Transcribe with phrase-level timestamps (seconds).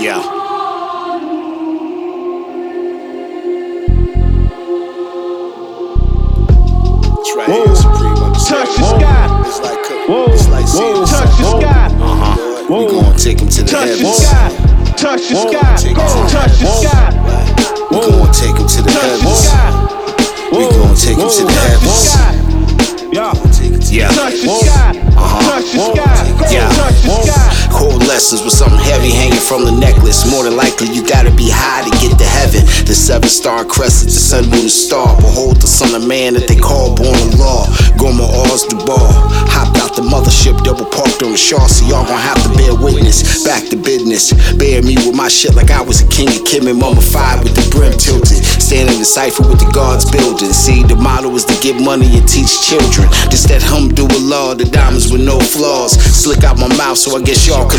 [0.00, 0.20] Yeah.
[5.96, 9.42] It's right here, supreme Touch the sky.
[9.46, 10.06] It's like cooking.
[10.06, 10.26] Whoa.
[10.32, 11.86] It's like seeing Touch the sky.
[11.98, 12.64] Uh-huh.
[12.68, 13.02] We Whoa.
[13.02, 14.16] gonna take him to the Touch the heavens.
[14.22, 14.48] sky.
[14.96, 15.50] Touch the Whoa.
[15.50, 15.76] sky.
[15.76, 17.10] Take it to the Touch the sky.
[17.90, 19.70] We gonna take him to the Touch the sky.
[20.52, 22.14] We gonna take him to the heavens.
[23.12, 23.34] Yeah.
[23.90, 24.08] Yeah.
[24.08, 25.03] Touch the sky.
[25.64, 26.52] Touch the sky.
[26.52, 26.68] Yeah.
[26.76, 27.72] Touch the sky.
[27.72, 30.28] Core lessons with something heavy hanging from the necklace.
[30.30, 32.60] More than likely, you gotta be high to get to heaven.
[32.84, 35.16] The seven star crescent, the sun, moon, and star.
[35.16, 37.64] Behold the son of man that they call Born Allah.
[37.96, 39.08] Goma Oz Duval.
[39.48, 41.66] Hopped out the mothership, double parked on the shore.
[41.68, 43.42] So y'all gon' have to bear witness.
[43.44, 44.36] Back to business.
[44.60, 47.56] Bear me with my shit like I was a king of Kim and mummified with
[47.56, 48.43] the brim tilted.
[48.64, 50.48] Standing in cipher with the guards building.
[50.48, 53.12] See, the motto is to get money and teach children.
[53.28, 55.92] Just that humdulillah, the diamonds with no flaws.
[56.00, 57.76] Slick out my mouth, so I guess y'all can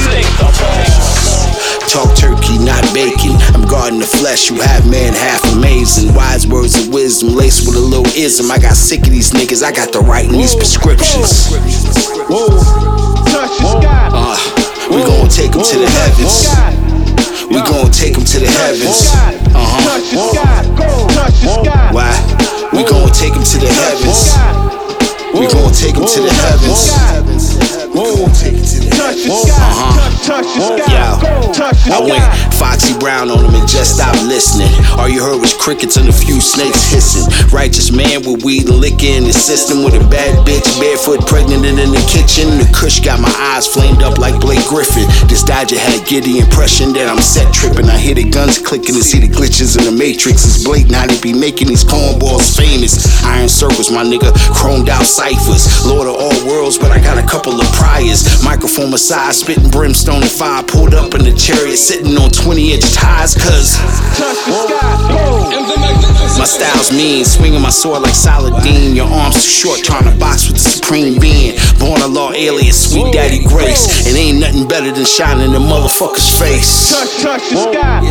[1.90, 3.34] Talk turkey, not bacon.
[3.58, 4.54] I'm guarding the flesh.
[4.54, 6.14] You have man half amazing.
[6.14, 8.54] Wise words of wisdom laced with a little ism.
[8.54, 9.66] I got sick of these niggas.
[9.66, 11.50] I got to write in these prescriptions.
[12.30, 12.62] Whoa.
[13.34, 14.14] Touch the sky.
[14.14, 14.38] Uh,
[14.94, 16.46] we gon' take them to the heavens.
[17.50, 19.45] We gon' take them to the heavens.
[26.08, 27.25] To the heavens.
[30.26, 30.90] Touch the sky.
[30.90, 32.10] Yo, Touch the I sky.
[32.10, 32.26] went
[32.58, 34.72] Foxy Brown on him and just stopped listening.
[34.98, 37.30] All you heard was crickets and a few snakes hissing.
[37.54, 41.66] Righteous man with weed and liquor in his system with a bad bitch barefoot pregnant
[41.66, 42.58] and in the kitchen.
[42.58, 45.06] The kush got my eyes flamed up like Blake Griffin.
[45.30, 47.86] This Dodger had get the impression that I'm set tripping.
[47.86, 50.42] I hear the guns clicking and see the glitches in the matrix.
[50.42, 52.98] It's blatant how they be making these cornballs famous.
[53.24, 55.86] Iron circles, my nigga, chromed out ciphers.
[55.86, 58.26] Lord of all worlds, but I got a couple of priors.
[58.44, 60.64] Microphone aside, spitting brimstone and fire.
[60.64, 63.78] Pulled up in the chariot, sitting on 20 inch ties, cause.
[64.18, 64.86] Touch the sky.
[66.38, 68.96] My style's mean, swinging my sword like Saladin.
[68.96, 71.56] Your arms too short, trying to box with the supreme being.
[71.80, 74.06] Born Allah alias, sweet daddy grace.
[74.08, 76.90] It ain't nothing better than shining the motherfucker's face.
[76.92, 78.02] Touch, touch the sky.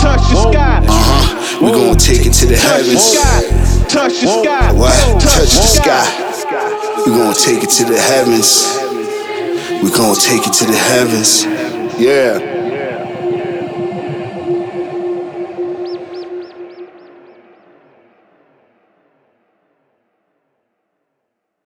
[0.00, 0.78] Touch the sky.
[0.80, 1.64] Uh huh.
[1.64, 3.04] We gon' take it to the Touch the heavens.
[3.04, 3.40] sky.
[3.88, 4.72] Touch the sky.
[4.72, 5.20] What?
[5.20, 6.04] Touch the sky.
[7.06, 8.64] We gon' take it to the heavens.
[9.84, 11.44] We gon' take it to the heavens.
[12.00, 12.63] Yeah.